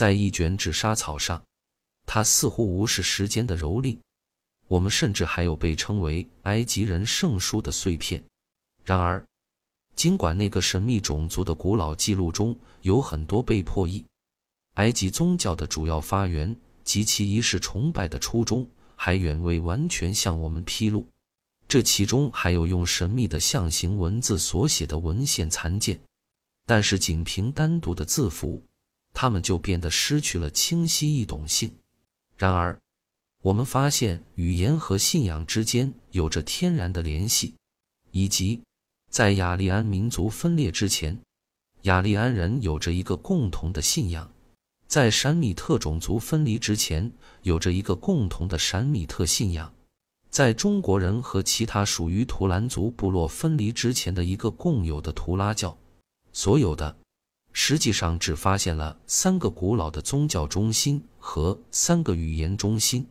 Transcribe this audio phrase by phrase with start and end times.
[0.00, 1.44] 在一卷纸沙草上，
[2.06, 3.98] 它似乎无视时间的蹂躏。
[4.66, 8.24] 我们甚至还有被称为埃及人圣书的碎片。
[8.82, 9.22] 然而，
[9.94, 14.02] 尽管那个神秘种族的古老记录中有很多被破译，
[14.76, 21.06] 埃及宗教的主要发源及其仪式崇拜的初衷还远未完全向我们披露。
[21.68, 26.00] 这其中还有用神秘的象形文字所写的文献残件，
[26.64, 28.64] 但是仅凭单独的字符，
[29.12, 31.70] 它们就变得失去了清晰易懂性。
[32.36, 32.78] 然而，
[33.42, 37.54] 我们发现语言和信仰之间有着天然的联系，
[38.10, 38.60] 以及
[39.10, 41.18] 在雅利安民族分裂之前，
[41.82, 44.30] 雅利安人有着一个共同的信仰；
[44.86, 47.10] 在闪米特种族分离之前，
[47.42, 49.72] 有着一个共同的闪米特信仰。
[50.30, 55.76] 在中国人和其他属于图兰族部落分离之前的一个共有的图拉教，
[56.32, 56.96] 所有的
[57.52, 63.06] 实际上只发现了三个古老的宗教中心和三个语言中心。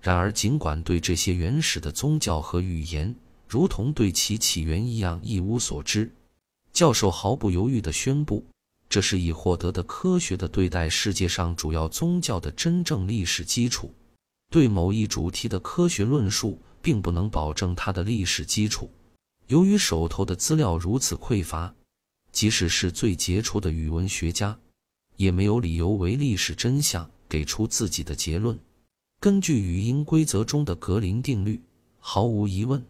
[0.00, 3.14] 然而，尽管对这些原始的宗教和语言
[3.48, 6.12] 如同对其起源一样一无所知，
[6.72, 8.44] 教授毫不犹豫地宣布，
[8.88, 13.92] 这是已获得的科学的对待世界上主要宗教的真正历史基础。
[14.48, 18.88] 对某一主题的科学论述，并不能保证它的历史基础。
[19.48, 21.74] 由于手头的资料如此匮乏，
[22.36, 24.58] 即使是最杰出的语文学家，
[25.16, 28.58] 也没有理由为历史真相给出自己的结论。
[29.18, 31.58] 根据语音规则中的格林定律，
[31.98, 32.84] 毫无疑问，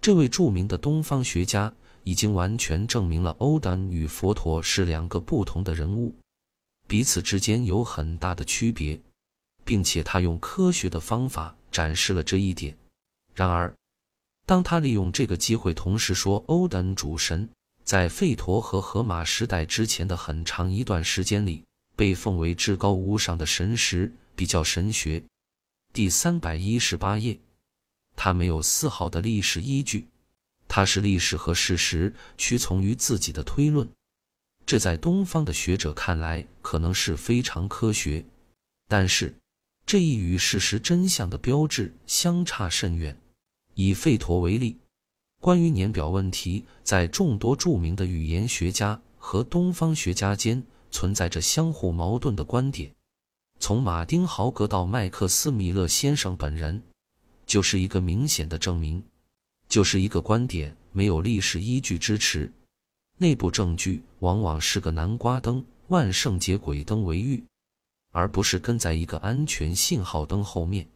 [0.00, 6.12] 这位著名的东方学家已经完全证明了欧丹与佛陀是两个不同的人物，
[6.88, 9.00] 彼此之间有很大的区别。
[9.62, 12.76] 并且他用科学的方法展示了这一点。
[13.36, 13.72] 然而，
[14.44, 17.48] 当他利用这个机会同时说欧丹主神
[17.90, 21.64] 在吠陀和荷马时代之前的很长一段时间里
[21.96, 25.20] 被奉为至高无上的神识，比较神学
[25.92, 27.36] 第三百一十八页，
[28.14, 30.06] 他没有丝毫的历史依据，
[30.68, 33.90] 他是历史和事实屈从于自己的推论。
[34.64, 38.24] 这在东方的学者看来可能是非常科学，
[38.86, 39.34] 但是。
[39.84, 43.20] 这一与事实真相的标志相差甚远。
[43.74, 44.78] 以吠陀为例，
[45.40, 52.92] 关于年表问题，在众多著名的语言学家和东方学家间存在着相互矛盾的观点。
[53.58, 56.82] 从马丁·豪格到麦克斯·米勒先生本人，
[57.46, 59.02] 就是一个明显的证明，
[59.66, 62.52] 就是一个观点没有历史依据支持，
[63.16, 67.42] 内部证据往往是个南瓜灯、万圣节鬼灯为喻。
[68.12, 70.86] 而不是跟在一个安全信号灯后面。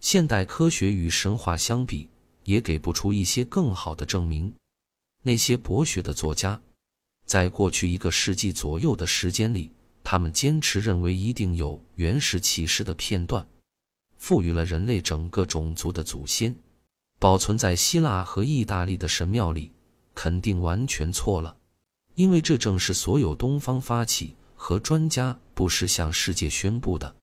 [0.00, 2.08] 现代科学与神话相比，
[2.44, 4.52] 也给不出一些更好的证明。
[5.22, 6.60] 那些博学的作家，
[7.26, 9.72] 在过去一个世纪左右的时间里，
[10.02, 13.46] 他们坚持认为一定有原始启示的片段，
[14.18, 16.54] 赋予了人类整个种族的祖先，
[17.18, 19.72] 保存在希腊和意大利的神庙里，
[20.14, 21.56] 肯定完全错了，
[22.14, 24.36] 因为这正是所有东方发起。
[24.56, 27.14] 和专家不是向世界宣布的。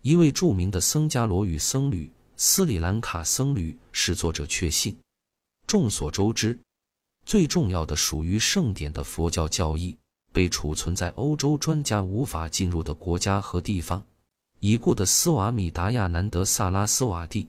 [0.00, 4.96] 一位著名的僧伽罗语僧侣斯里兰卡僧侣是作者确信。
[5.66, 6.56] 众所周知，
[7.26, 9.98] 最重要的属于圣典的佛教教义
[10.32, 14.00] 被储存在欧洲专家无法进入的国家和地方。
[14.60, 17.48] 已故的斯瓦米达亚南德萨拉斯瓦蒂，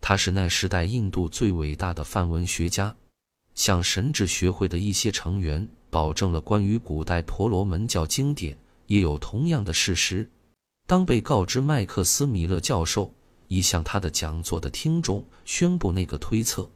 [0.00, 2.96] 他是那时代印度最伟大的梵文学家，
[3.54, 5.68] 向神智学会的一些成员。
[5.88, 10.28] 保证了关于古代婆罗门教经典也有同样的事实。
[10.86, 13.14] 当被告知麦克斯米勒教授
[13.48, 16.70] 已向他的讲座的听众宣布那个推测，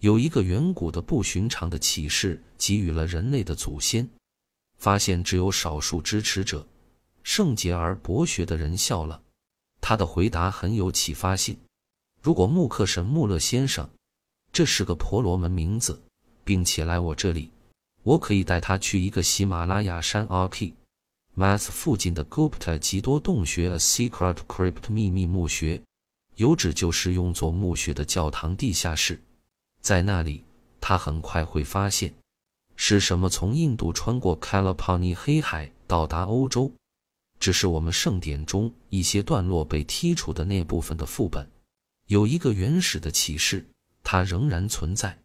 [0.00, 4.08] 有一个远古的不寻常的启示给予了人类的祖先，
[4.78, 6.66] 发现只有少数支持者，
[7.22, 9.22] 圣洁而博学的人笑了。
[9.80, 11.56] 他的回答很有启发性。
[12.22, 13.88] 如果穆克什穆勒先生，
[14.52, 16.02] 这是个婆罗门名字，
[16.44, 17.50] 并且来我这里。
[18.02, 20.74] 我可以带他去一个喜马拉雅山 a r k
[21.36, 25.80] Math 附近的 Gupta 极多洞穴 A Secret Crypt 秘密墓穴，
[26.40, 29.22] 有指就是用作墓穴的教堂地下室。
[29.82, 30.42] 在那里，
[30.80, 32.14] 他很快会发现
[32.76, 36.72] 是什么从印度穿过 Kalapani 黑海到达欧洲。
[37.38, 41.46] 只是我们盛典中一些段落被剔除的那部分的副本，
[42.06, 43.68] 有一个原始的启示，
[44.02, 45.18] 它仍然存在。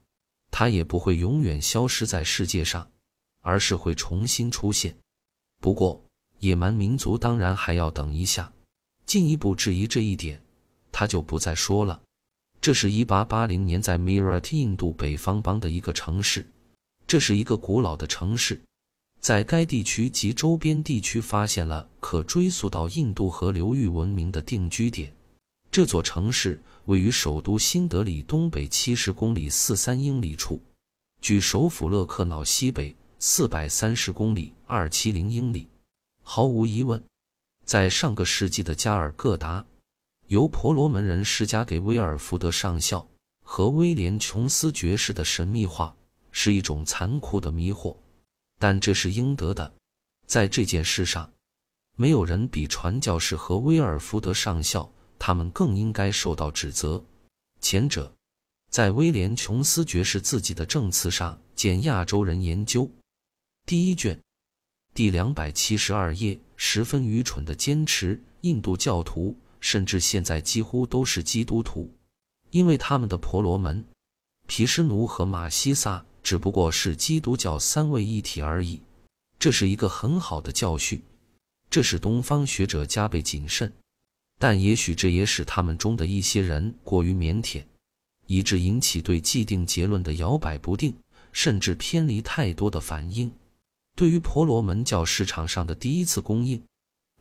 [0.52, 2.86] 它也不会永远消失在世界上，
[3.40, 4.94] 而是会重新出现。
[5.62, 6.04] 不过，
[6.40, 8.52] 野蛮民族当然还要等一下。
[9.06, 10.42] 进一步质疑这一点，
[10.97, 12.01] 他就不再说了。
[12.62, 16.47] 这是一八八零年在 Mirat 印度北方邦的一个城市，
[17.06, 18.62] 这是一个古老的城市，
[19.19, 25.13] 在该地区及周边地区发现了可追溯到印度河流域文明的定居点。
[25.69, 30.62] 这座城市位于首都新德里东北七十公里四三英里处，
[31.19, 35.68] 距首府勒克瑙西北四百三十公里二七零英里。
[36.24, 37.03] 毫无疑问，
[37.65, 39.65] 在上个世纪的加尔各答，
[40.27, 43.07] 由婆罗门人施加给威尔福德上校
[43.44, 45.95] 和威廉琼斯爵士的神秘化，
[46.31, 47.95] 是一种残酷的迷惑。
[48.57, 49.72] 但这是应得的，
[50.25, 51.31] 在这件事上，
[51.95, 57.04] 没有人比传教士和威尔福德上校，他们更应该受到指责。
[57.62, 58.12] 前者
[58.71, 62.83] 在威廉琼斯爵士自己的证词上见《亚洲人研究》
[63.66, 64.19] 第一卷
[64.94, 69.36] 第两百七十二页，十分愚蠢的坚持印度教徒
[69.66, 71.92] 甚至现在几乎都是基督徒，
[72.52, 73.84] 因为他们的婆罗门、
[74.46, 76.06] 毗湿奴和马西萨。
[76.22, 78.80] 只不过是基督教三位一体而已，
[79.40, 81.02] 这是一个很好的教训，
[81.70, 83.72] 这使东方学者加倍谨慎。
[84.40, 87.64] 但也许这也使他们中的一些人过于腼腆，
[88.28, 90.96] 以致引起对既定结论的摇摆不定，
[91.32, 93.32] 甚至偏离太多的反应。
[93.96, 96.62] 对于婆罗门教市场上的第一次供应，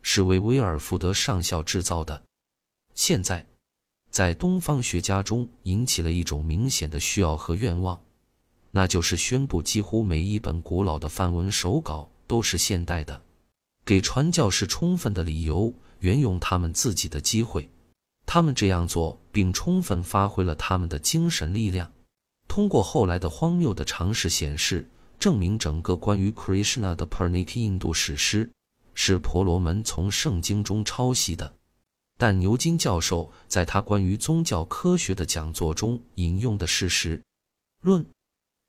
[0.02, 2.22] 是为威尔福德上校制造的，
[2.94, 3.46] 现在
[4.10, 8.00] 在东方学家中引起了一种明显的需要和愿望。
[8.70, 13.22] 那就是宣布，几乎每一本古老的梵文手稿都是现代的，
[13.84, 17.70] 给传教士充分的理由，援用他们自己的机会。
[18.26, 21.92] 他们这样做，并充分发挥了他们的精神力量。
[22.48, 24.88] 通过后来的荒谬的尝试显示，
[25.18, 28.50] 证明整个关于 Krishna 的 Purniki 印度史诗
[28.94, 31.54] 是婆罗门从圣经中抄袭的。
[32.24, 37.22] 但牛津教授在他关于宗教科学的讲座中引用的事实
[37.82, 38.02] 论。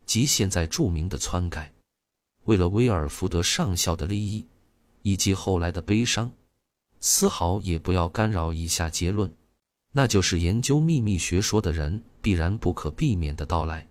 [0.05, 1.71] 及现在著名的篡改，
[2.43, 4.45] 为了威尔福德上校的利益，
[5.03, 6.29] 以及后来的悲伤，
[6.99, 9.33] 丝毫也不要干扰以下结论，
[9.93, 13.87] 那就是研究秘密学说的人必然不可避免的到来。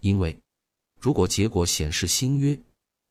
[0.00, 0.40] 因为，
[0.98, 2.58] 如果结果显示新约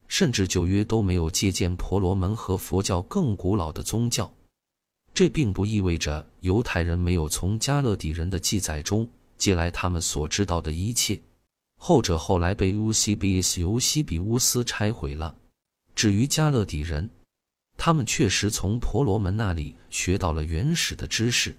[0.07, 4.33] 甚至旧约都没有借鉴婆罗门和佛教更古老的宗教，
[5.13, 11.19] 这并不意味着犹太人没有从加勒底人的记载中借来他们所知道的一切。
[11.77, 15.35] 后者后来被乌西比斯尤西比乌斯拆毁了。
[15.95, 17.09] 至于加勒底人，
[17.75, 21.55] 他们确实从婆罗门那里学到了原始的知识，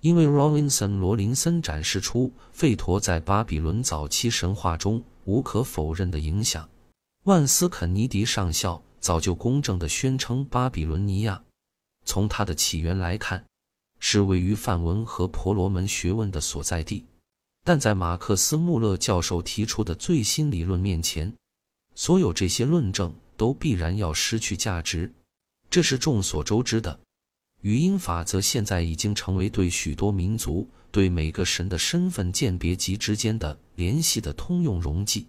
[0.00, 6.68] 因为 Robinson 罗林森展示出吠陀在巴比伦早期神话中无可否认的影响。
[7.24, 11.42] 万斯肯尼迪上校早就公正地宣称，巴比伦尼亚
[12.06, 13.44] 从它的起源来看，
[13.98, 17.04] 是位于梵文和婆罗门学问的所在地。
[17.62, 21.34] 但在马克思·穆勒教授提出的最新理论面前，
[21.94, 25.12] 所有这些论证都必然要失去价值。
[25.68, 26.98] 这是众所周知的。
[27.62, 35.26] 语音法则现在已经成为对许多民族对每个神的身份鉴别及之间的联系的通用溶剂。